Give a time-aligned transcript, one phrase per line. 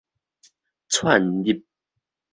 [0.89, 1.61] 竄入